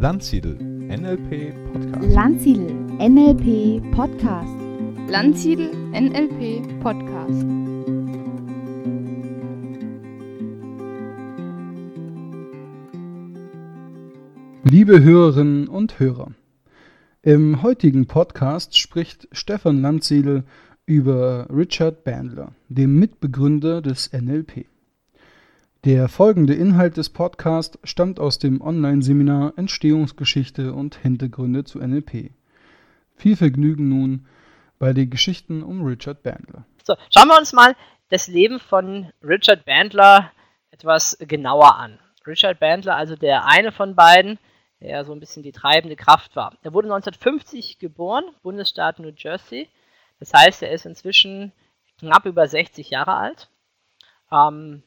[0.00, 2.14] Landsiedel NLP Podcast.
[2.14, 4.54] Landsiedel NLP Podcast.
[5.08, 7.44] Landsiedel NLP Podcast.
[14.62, 16.30] Liebe Hörerinnen und Hörer,
[17.22, 20.44] im heutigen Podcast spricht Stefan Landsiedel
[20.86, 24.66] über Richard Bandler, dem Mitbegründer des NLP.
[25.84, 32.32] Der folgende Inhalt des Podcasts stammt aus dem Online-Seminar Entstehungsgeschichte und Hintergründe zu NLP.
[33.14, 34.26] Viel Vergnügen nun
[34.80, 36.64] bei den Geschichten um Richard Bandler.
[36.82, 37.76] So, schauen wir uns mal
[38.08, 40.32] das Leben von Richard Bandler
[40.72, 42.00] etwas genauer an.
[42.26, 44.40] Richard Bandler, also der eine von beiden,
[44.80, 46.56] der so ein bisschen die treibende Kraft war.
[46.62, 49.68] Er wurde 1950 geboren, Bundesstaat New Jersey.
[50.18, 51.52] Das heißt, er ist inzwischen
[52.00, 53.48] knapp über 60 Jahre alt.
[54.32, 54.82] Ähm,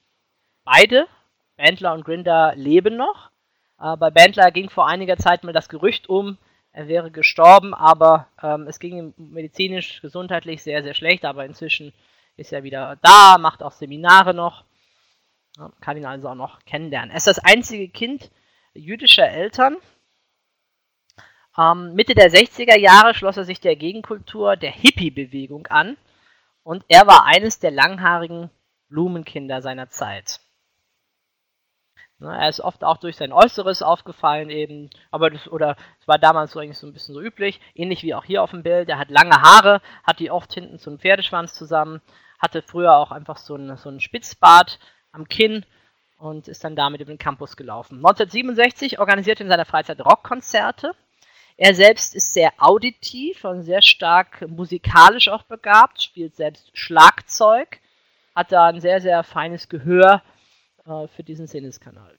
[0.63, 1.07] Beide,
[1.57, 3.31] Bandler und Grinder, leben noch.
[3.79, 6.37] Äh, bei Bandler ging vor einiger Zeit mal das Gerücht um,
[6.73, 11.25] er wäre gestorben, aber ähm, es ging ihm medizinisch, gesundheitlich sehr, sehr schlecht.
[11.25, 11.93] Aber inzwischen
[12.37, 14.63] ist er wieder da, macht auch Seminare noch,
[15.57, 17.11] ja, kann ihn also auch noch kennenlernen.
[17.11, 18.31] Er ist das einzige Kind
[18.73, 19.77] jüdischer Eltern.
[21.57, 25.97] Ähm, Mitte der 60er Jahre schloss er sich der Gegenkultur, der Hippie-Bewegung an
[26.63, 28.49] und er war eines der langhaarigen
[28.87, 30.40] Blumenkinder seiner Zeit.
[32.21, 36.19] Ne, er ist oft auch durch sein Äußeres aufgefallen eben, aber das, oder es war
[36.19, 38.89] damals so eigentlich so ein bisschen so üblich, ähnlich wie auch hier auf dem Bild.
[38.89, 41.99] Er hat lange Haare, hat die oft hinten zum Pferdeschwanz zusammen,
[42.37, 44.77] hatte früher auch einfach so einen, so Spitzbart
[45.11, 45.65] am Kinn
[46.19, 47.95] und ist dann damit über den Campus gelaufen.
[47.95, 50.91] 1967 organisierte er in seiner Freizeit Rockkonzerte.
[51.57, 57.79] Er selbst ist sehr auditiv und sehr stark musikalisch auch begabt, spielt selbst Schlagzeug,
[58.35, 60.21] hat da ein sehr, sehr feines Gehör
[60.85, 62.17] äh, für diesen Sinneskanal.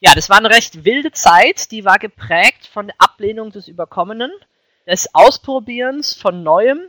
[0.00, 4.32] Ja, das war eine recht wilde Zeit, die war geprägt von der Ablehnung des Überkommenen,
[4.86, 6.80] des Ausprobierens von Neuem.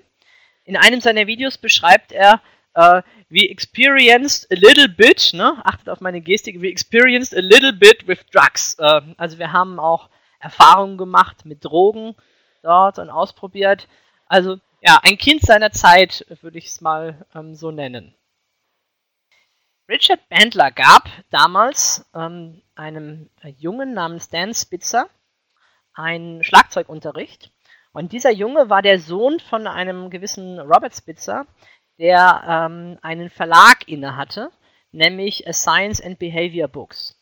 [0.64, 2.42] In einem seiner Videos beschreibt er,
[2.78, 7.74] uh, we experienced a little bit, ne, achtet auf meine Gestik, we experienced a little
[7.74, 8.78] bit with drugs.
[8.80, 10.10] Uh, also wir haben auch
[10.40, 12.16] Erfahrungen gemacht mit Drogen
[12.64, 13.90] dort und ausprobiert.
[14.28, 18.16] Also ja, ein Kind seiner Zeit, würde ich es mal ähm, so nennen.
[19.92, 25.10] Richard Bandler gab damals ähm, einem Jungen namens Dan Spitzer
[25.94, 27.52] einen Schlagzeugunterricht.
[27.92, 31.46] Und dieser Junge war der Sohn von einem gewissen Robert Spitzer,
[32.00, 34.50] der ähm, einen Verlag innehatte,
[34.94, 37.22] nämlich Science and Behavior Books.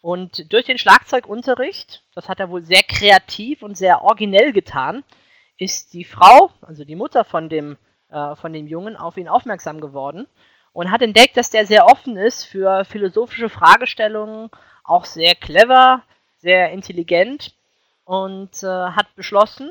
[0.00, 5.04] Und durch den Schlagzeugunterricht, das hat er wohl sehr kreativ und sehr originell getan,
[5.58, 7.76] ist die Frau, also die Mutter von dem,
[8.08, 10.26] äh, von dem Jungen, auf ihn aufmerksam geworden
[10.76, 14.50] und hat entdeckt, dass der sehr offen ist für philosophische Fragestellungen,
[14.84, 16.02] auch sehr clever,
[16.36, 17.54] sehr intelligent
[18.04, 19.70] und äh, hat beschlossen,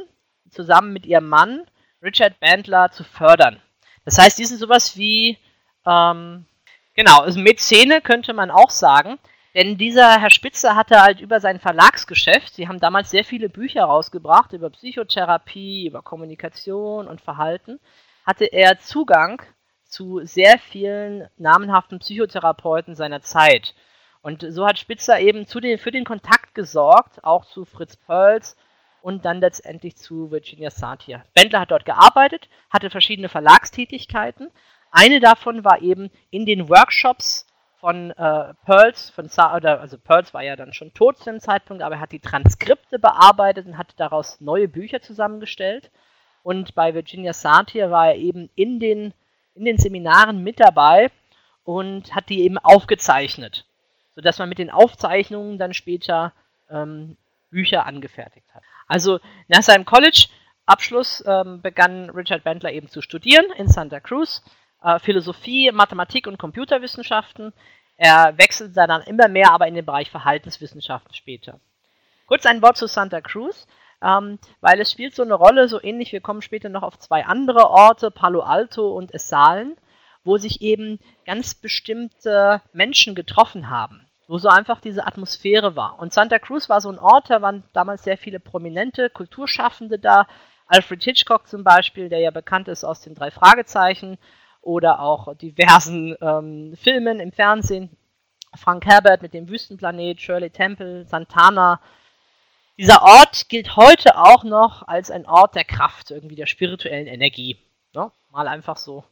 [0.49, 1.61] zusammen mit ihrem Mann
[2.01, 3.61] Richard Bandler zu fördern.
[4.03, 5.38] Das heißt, die sind sowas wie,
[5.85, 6.47] ähm,
[6.95, 9.19] genau, also Mäzene könnte man auch sagen,
[9.53, 13.83] denn dieser Herr Spitzer hatte halt über sein Verlagsgeschäft, sie haben damals sehr viele Bücher
[13.83, 17.79] rausgebracht über Psychotherapie, über Kommunikation und Verhalten,
[18.25, 19.43] hatte er Zugang
[19.95, 23.73] zu sehr vielen namenhaften Psychotherapeuten seiner Zeit.
[24.22, 28.57] Und so hat Spitzer eben den, für den Kontakt gesorgt, auch zu Fritz Perls
[29.01, 31.23] und dann letztendlich zu Virginia Satir.
[31.34, 34.51] Bendler hat dort gearbeitet, hatte verschiedene Verlagstätigkeiten.
[34.91, 37.47] Eine davon war eben in den Workshops
[37.79, 41.39] von äh, Pearls, von Sa oder, also Pearls war ja dann schon tot zu dem
[41.39, 45.89] Zeitpunkt, aber er hat die Transkripte bearbeitet und hat daraus neue Bücher zusammengestellt.
[46.44, 49.13] Und bei Virginia Satir war er eben in den
[49.55, 51.09] in den Seminaren mit dabei
[51.63, 53.66] und hat die eben aufgezeichnet,
[54.13, 56.33] sodass man mit den Aufzeichnungen dann später
[56.69, 57.17] ähm,
[57.49, 58.63] Bücher angefertigt hat.
[58.88, 64.43] Also nach seinem College-Abschluss ähm, begann Richard Bandler eben zu studieren in Santa Cruz,
[64.84, 67.53] äh, Philosophie, Mathematik und Computerwissenschaften.
[67.97, 71.59] Er wechselte dann immer mehr aber in den Bereich Verhaltenswissenschaften später.
[72.28, 73.67] Kurz ein Wort zu Santa Cruz
[74.05, 77.25] ähm, weil es spielt so eine Rolle, so ähnlich, wir kommen später noch auf zwei
[77.25, 79.75] andere Orte, Palo Alto und Essalen,
[80.23, 85.97] wo sich eben ganz bestimmte Menschen getroffen haben, wo so einfach diese Atmosphäre war.
[85.99, 90.28] Und Santa Cruz war so ein Ort, da waren damals sehr viele prominente Kulturschaffende da,
[90.67, 94.17] Alfred Hitchcock zum Beispiel, der ja bekannt ist aus den drei Fragezeichen
[94.61, 97.96] oder auch diversen ähm, Filmen im Fernsehen.
[98.55, 101.79] Frank Herbert mit dem Wüstenplanet, Shirley Temple, Santana,
[102.77, 107.57] dieser Ort gilt heute auch noch als ein Ort der Kraft, irgendwie der spirituellen Energie.
[107.93, 108.11] Ne?
[108.31, 109.03] Mal einfach so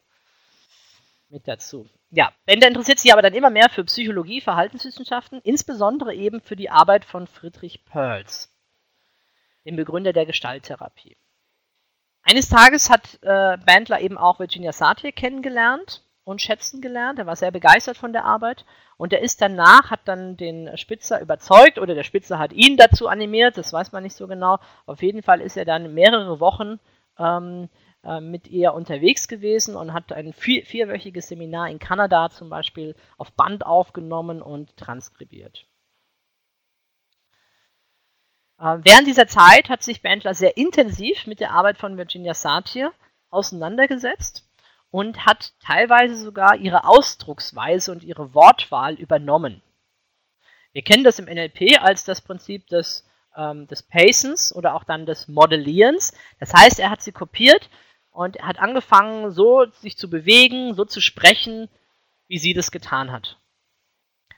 [1.30, 1.90] mit dazu.
[2.12, 6.70] ja, Bender interessiert sich aber dann immer mehr für Psychologie, Verhaltenswissenschaften, insbesondere eben für die
[6.70, 8.56] Arbeit von Friedrich Perls,
[9.66, 11.18] dem Begründer der Gestalttherapie.
[12.22, 17.20] Eines Tages hat äh, Bandler eben auch Virginia Satir kennengelernt und schätzen gelernt.
[17.20, 18.66] Er war sehr begeistert von der Arbeit
[18.98, 23.08] und er ist danach, hat dann den Spitzer überzeugt oder der Spitzer hat ihn dazu
[23.08, 24.60] animiert, das weiß man nicht so genau.
[24.86, 26.80] Auf jeden Fall ist er dann mehrere Wochen
[27.20, 27.70] ähm,
[28.04, 32.96] äh, mit ihr unterwegs gewesen und hat ein vier, vierwöchiges Seminar in Kanada zum Beispiel
[33.18, 35.68] auf Band aufgenommen und transkribiert.
[38.60, 42.94] Äh, während dieser Zeit hat sich Bandler sehr intensiv mit der Arbeit von Virginia Satir
[43.30, 44.43] auseinandergesetzt
[44.94, 49.64] und hat teilweise sogar ihre Ausdrucksweise und ihre Wortwahl übernommen.
[50.72, 53.04] Wir kennen das im NLP als das Prinzip des,
[53.36, 56.14] ähm, des Pacens oder auch dann des Modellierens.
[56.40, 57.72] Das heißt, er hat sie kopiert
[58.12, 61.70] und hat angefangen, so sich zu bewegen, so zu sprechen,
[62.28, 63.40] wie sie das getan hat.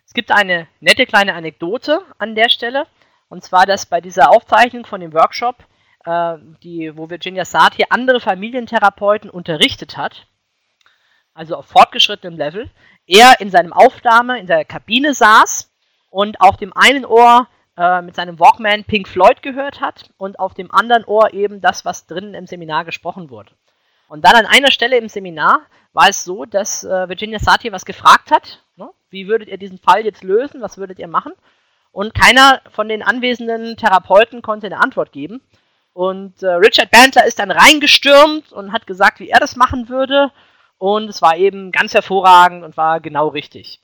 [0.06, 2.88] Es gibt eine nette kleine Anekdote an der Stelle,
[3.28, 5.66] und zwar, dass bei dieser Aufzeichnung von dem Workshop,
[6.06, 10.28] äh, die, wo Virginia Satir andere Familientherapeuten unterrichtet hat,
[11.36, 12.70] also auf fortgeschrittenem Level,
[13.06, 15.72] er in seinem Aufnahme in der Kabine saß
[16.10, 17.48] und auf dem einen Ohr
[17.78, 21.86] äh, mit seinem Walkman Pink Floyd gehört hat und auf dem anderen Ohr eben das,
[21.86, 23.52] was drinnen im Seminar gesprochen wurde.
[24.08, 25.62] Und dann an einer Stelle im Seminar
[25.94, 28.64] war es so, dass äh, Virginia Satir was gefragt hat.
[28.76, 28.90] Ne?
[29.10, 30.62] Wie würdet ihr diesen Fall jetzt lösen?
[30.62, 31.34] Was würdet ihr machen?
[31.92, 35.42] Und keiner von den anwesenden Therapeuten konnte eine Antwort geben.
[35.94, 40.32] Und äh, Richard Bandler ist dann reingestürmt und hat gesagt, wie er das machen würde.
[40.86, 43.82] Und es war eben ganz hervorragend und war genau richtig.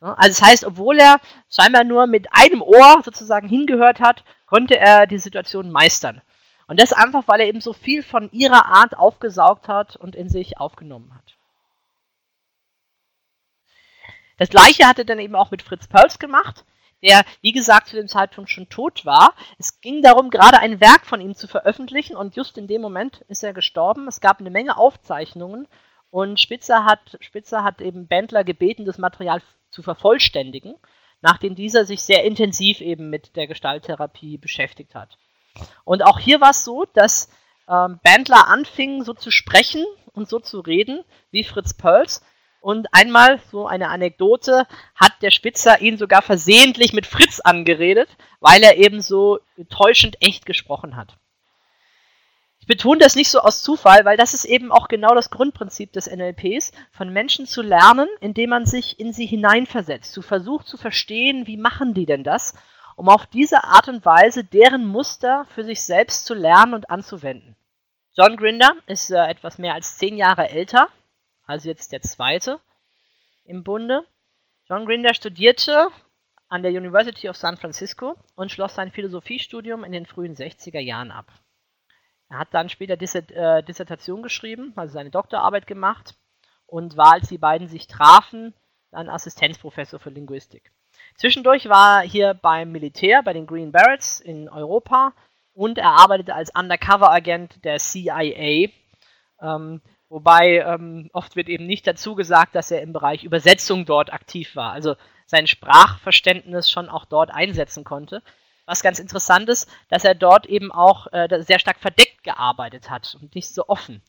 [0.00, 1.20] Also das heißt, obwohl er
[1.50, 6.22] scheinbar nur mit einem Ohr sozusagen hingehört hat, konnte er die Situation meistern.
[6.66, 10.30] Und das einfach, weil er eben so viel von ihrer Art aufgesaugt hat und in
[10.30, 11.36] sich aufgenommen hat.
[14.38, 16.64] Das gleiche hat er dann eben auch mit Fritz Pölz gemacht,
[17.02, 19.34] der, wie gesagt, zu dem Zeitpunkt schon tot war.
[19.58, 23.26] Es ging darum, gerade ein Werk von ihm zu veröffentlichen und just in dem Moment
[23.28, 24.08] ist er gestorben.
[24.08, 25.68] Es gab eine Menge Aufzeichnungen
[26.10, 30.74] und Spitzer hat, Spitzer hat eben Bendler gebeten, das Material zu vervollständigen,
[31.20, 35.16] nachdem dieser sich sehr intensiv eben mit der Gestalttherapie beschäftigt hat.
[35.84, 37.30] Und auch hier war es so, dass
[37.68, 42.22] ähm, Bandler anfing so zu sprechen und so zu reden wie Fritz Pölz.
[42.60, 48.08] Und einmal, so eine Anekdote, hat der Spitzer ihn sogar versehentlich mit Fritz angeredet,
[48.40, 49.38] weil er eben so
[49.70, 51.16] täuschend echt gesprochen hat
[52.66, 56.06] betone das nicht so aus Zufall, weil das ist eben auch genau das Grundprinzip des
[56.06, 61.46] NLPs, von Menschen zu lernen, indem man sich in sie hineinversetzt, zu versucht zu verstehen,
[61.46, 62.54] wie machen die denn das,
[62.96, 67.56] um auf diese Art und Weise deren Muster für sich selbst zu lernen und anzuwenden.
[68.12, 70.88] John Grinder ist äh, etwas mehr als zehn Jahre älter,
[71.46, 72.60] also jetzt der zweite
[73.44, 74.04] im Bunde.
[74.68, 75.88] John Grinder studierte
[76.48, 81.10] an der University of San Francisco und schloss sein Philosophiestudium in den frühen 60er Jahren
[81.10, 81.26] ab.
[82.30, 86.14] Er hat dann später äh, Dissertation geschrieben, also seine Doktorarbeit gemacht.
[86.66, 88.54] Und war, als die beiden sich trafen,
[88.92, 90.70] dann Assistenzprofessor für Linguistik.
[91.16, 95.12] Zwischendurch war er hier beim Militär, bei den Green Berets in Europa.
[95.52, 98.70] Und er arbeitete als Undercover-Agent der CIA,
[99.42, 104.12] ähm, wobei ähm, oft wird eben nicht dazu gesagt, dass er im Bereich Übersetzung dort
[104.12, 104.94] aktiv war, also
[105.26, 108.22] sein Sprachverständnis schon auch dort einsetzen konnte
[108.70, 113.16] was ganz interessant ist, dass er dort eben auch äh, sehr stark verdeckt gearbeitet hat
[113.20, 114.00] und nicht so offen.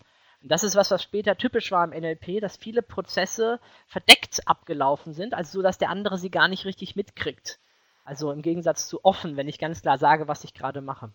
[0.44, 5.14] Und das ist was, was später typisch war im NLP, dass viele Prozesse verdeckt abgelaufen
[5.14, 7.60] sind, also so, dass der andere sie gar nicht richtig mitkriegt.
[8.06, 11.12] Also im Gegensatz zu offen, wenn ich ganz klar sage, was ich gerade mache.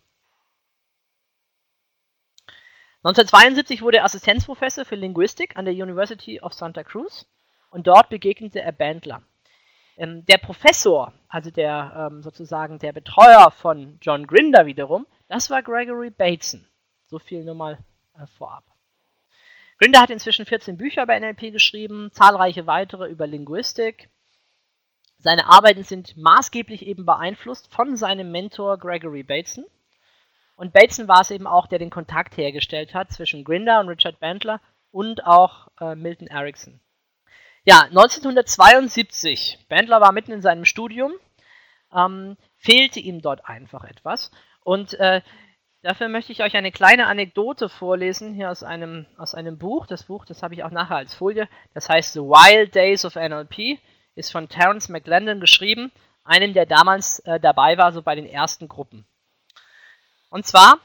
[3.03, 7.25] 1972 wurde er Assistenzprofessor für Linguistik an der University of Santa Cruz
[7.69, 9.21] und dort begegnete er Bandler.
[9.97, 15.63] Ähm, der Professor, also der ähm, sozusagen der Betreuer von John Grinder wiederum, das war
[15.63, 16.65] Gregory Bateson.
[17.07, 17.79] So viel nur mal
[18.15, 18.63] äh, vorab.
[19.79, 24.09] Grinder hat inzwischen 14 Bücher über NLP geschrieben, zahlreiche weitere über Linguistik.
[25.19, 29.65] Seine Arbeiten sind maßgeblich eben beeinflusst von seinem Mentor Gregory Bateson.
[30.55, 34.19] Und Bateson war es eben auch, der den Kontakt hergestellt hat zwischen Grinder und Richard
[34.19, 34.61] Bandler
[34.91, 36.79] und auch äh, Milton Erickson.
[37.69, 39.65] Ja, 1972.
[39.67, 41.11] Bandler war mitten in seinem Studium.
[41.93, 44.31] Ähm, fehlte ihm dort einfach etwas.
[44.63, 45.21] Und äh,
[45.81, 49.85] dafür möchte ich euch eine kleine Anekdote vorlesen, hier aus einem, aus einem Buch.
[49.85, 51.49] Das Buch, das habe ich auch nachher als Folie.
[51.73, 53.79] Das heißt The Wild Days of NLP,
[54.15, 55.91] ist von Terence McLendon geschrieben,
[56.23, 59.05] einem, der damals äh, dabei war, so bei den ersten Gruppen.
[60.29, 60.79] Und zwar,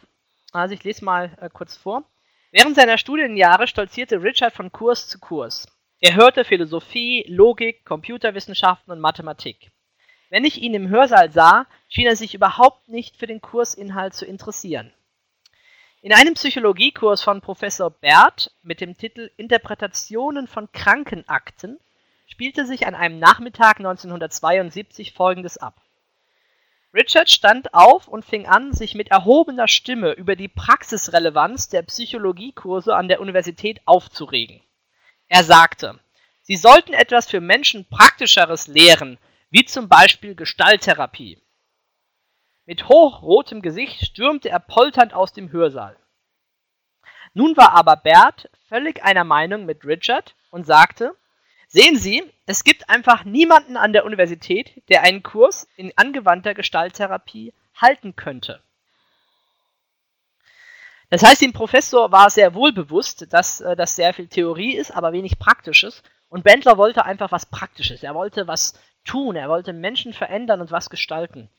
[0.50, 2.02] also ich lese mal äh, kurz vor.
[2.50, 5.68] Während seiner Studienjahre stolzierte Richard von Kurs zu Kurs.
[6.04, 9.70] Er hörte Philosophie, Logik, Computerwissenschaften und Mathematik.
[10.30, 14.26] Wenn ich ihn im Hörsaal sah, schien er sich überhaupt nicht für den Kursinhalt zu
[14.26, 14.92] interessieren.
[16.00, 21.78] In einem Psychologiekurs von Professor Bert mit dem Titel Interpretationen von Krankenakten
[22.26, 25.82] spielte sich an einem Nachmittag 1972 Folgendes ab.
[26.92, 32.92] Richard stand auf und fing an, sich mit erhobener Stimme über die Praxisrelevanz der Psychologiekurse
[32.96, 34.62] an der Universität aufzuregen.
[35.34, 35.98] Er sagte,
[36.42, 39.16] sie sollten etwas für Menschen Praktischeres lehren,
[39.48, 41.40] wie zum Beispiel Gestalttherapie.
[42.66, 45.96] Mit hochrotem Gesicht stürmte er polternd aus dem Hörsaal.
[47.32, 51.16] Nun war aber Bert völlig einer Meinung mit Richard und sagte,
[51.66, 57.54] Sehen Sie, es gibt einfach niemanden an der Universität, der einen Kurs in angewandter Gestalttherapie
[57.74, 58.62] halten könnte.
[61.12, 64.90] Das heißt, dem Professor war sehr wohl bewusst, dass äh, das sehr viel Theorie ist,
[64.92, 66.02] aber wenig Praktisches.
[66.30, 68.02] Und Bendler wollte einfach was Praktisches.
[68.02, 68.72] Er wollte was
[69.04, 71.50] tun, er wollte Menschen verändern und was gestalten.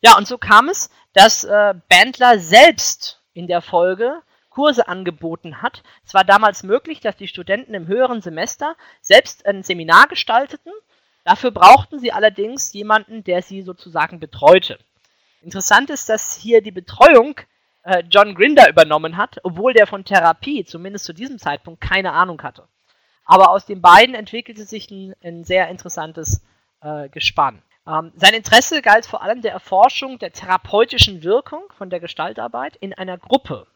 [0.00, 5.82] Ja, und so kam es, dass äh, Bandler selbst in der Folge Kurse angeboten hat.
[6.06, 10.72] Es war damals möglich, dass die Studenten im höheren Semester selbst ein Seminar gestalteten.
[11.24, 14.78] Dafür brauchten sie allerdings jemanden, der sie sozusagen betreute.
[15.42, 17.40] Interessant ist, dass hier die Betreuung
[17.82, 22.42] äh, John Grinder übernommen hat, obwohl der von Therapie zumindest zu diesem Zeitpunkt keine Ahnung
[22.42, 22.68] hatte.
[23.24, 26.42] Aber aus den beiden entwickelte sich ein, ein sehr interessantes
[26.80, 27.62] äh, Gespann.
[27.86, 32.92] Ähm, sein Interesse galt vor allem der Erforschung der therapeutischen Wirkung von der Gestaltarbeit in
[32.92, 33.66] einer Gruppe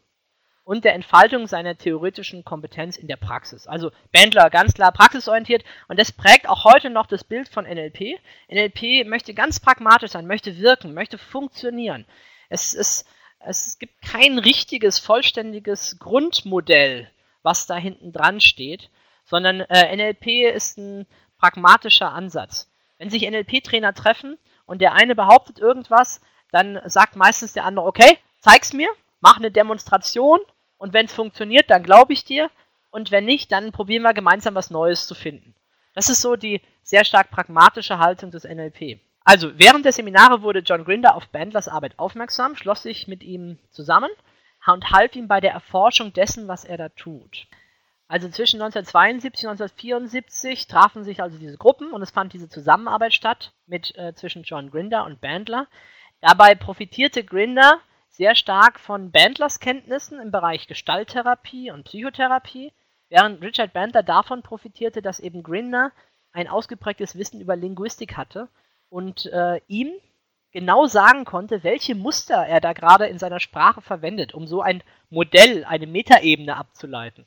[0.64, 3.66] und der Entfaltung seiner theoretischen Kompetenz in der Praxis.
[3.66, 8.18] Also Bandler ganz klar praxisorientiert und das prägt auch heute noch das Bild von NLP.
[8.50, 12.06] NLP möchte ganz pragmatisch sein, möchte wirken, möchte funktionieren.
[12.48, 13.06] Es, ist,
[13.46, 17.10] es gibt kein richtiges, vollständiges Grundmodell,
[17.42, 18.90] was da hinten dran steht,
[19.24, 21.06] sondern äh, NLP ist ein
[21.38, 22.70] pragmatischer Ansatz.
[22.98, 26.20] Wenn sich NLP-Trainer treffen und der eine behauptet irgendwas,
[26.52, 28.88] dann sagt meistens der andere, okay, zeig's mir,
[29.20, 30.40] mach eine Demonstration
[30.78, 32.50] und wenn es funktioniert, dann glaube ich dir.
[32.90, 35.54] Und wenn nicht, dann probieren wir gemeinsam was Neues zu finden.
[35.94, 39.00] Das ist so die sehr stark pragmatische Haltung des NLP.
[39.24, 43.58] Also, während der Seminare wurde John Grinder auf Bandlers Arbeit aufmerksam, schloss sich mit ihm
[43.70, 44.10] zusammen
[44.66, 47.46] und half ihm bei der Erforschung dessen, was er da tut.
[48.06, 53.14] Also zwischen 1972 und 1974 trafen sich also diese Gruppen und es fand diese Zusammenarbeit
[53.14, 55.68] statt mit äh, zwischen John Grinder und Bandler.
[56.20, 62.72] Dabei profitierte Grinder sehr stark von Bandlers Kenntnissen im Bereich Gestalttherapie und Psychotherapie,
[63.08, 65.90] während Richard Bandler davon profitierte, dass eben Grinder
[66.32, 68.48] ein ausgeprägtes Wissen über Linguistik hatte
[68.94, 69.90] und äh, ihm
[70.52, 74.84] genau sagen konnte, welche Muster er da gerade in seiner Sprache verwendet, um so ein
[75.10, 77.26] Modell, eine Metaebene abzuleiten.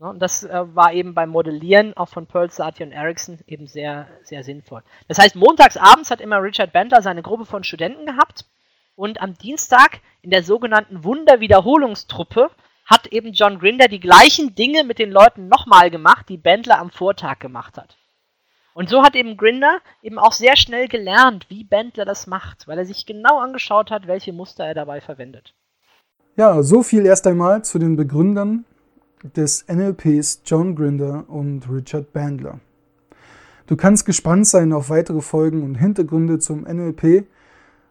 [0.00, 3.68] Ne, und das äh, war eben beim Modellieren auch von Pearl, Satie und Ericsson eben
[3.68, 4.82] sehr, sehr sinnvoll.
[5.06, 8.44] Das heißt, montags abends hat immer Richard Bandler seine Gruppe von Studenten gehabt
[8.96, 12.50] und am Dienstag in der sogenannten Wunderwiederholungstruppe
[12.86, 16.90] hat eben John Grinder die gleichen Dinge mit den Leuten nochmal gemacht, die Bandler am
[16.90, 17.98] Vortag gemacht hat.
[18.74, 22.78] Und so hat eben Grinder eben auch sehr schnell gelernt, wie Bandler das macht, weil
[22.78, 25.54] er sich genau angeschaut hat, welche Muster er dabei verwendet.
[26.36, 28.64] Ja, so viel erst einmal zu den Begründern
[29.34, 32.60] des NLPs John Grinder und Richard Bandler.
[33.66, 37.26] Du kannst gespannt sein auf weitere Folgen und Hintergründe zum NLP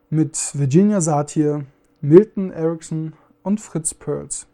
[0.09, 1.65] mit Virginia Satir,
[1.99, 4.47] Milton Erickson und Fritz Perls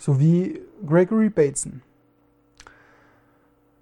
[0.00, 1.82] sowie Gregory Bateson.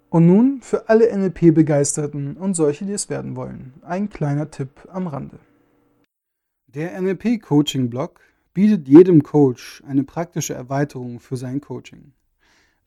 [0.09, 5.07] Und nun für alle NLP-Begeisterten und solche, die es werden wollen, ein kleiner Tipp am
[5.07, 5.39] Rande.
[6.67, 8.19] Der NLP-Coaching-Blog
[8.53, 12.11] bietet jedem Coach eine praktische Erweiterung für sein Coaching.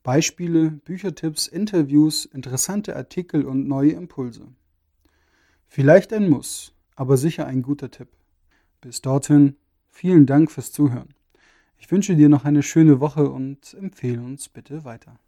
[0.03, 4.49] Beispiele, Büchertipps, Interviews, interessante Artikel und neue Impulse.
[5.69, 8.09] Vielleicht ein Muss, aber sicher ein guter Tipp.
[8.81, 9.57] Bis dorthin,
[9.91, 11.15] vielen Dank fürs Zuhören.
[11.83, 15.19] Ich wünsche dir noch eine schöne Woche und empfehle uns bitte weiter.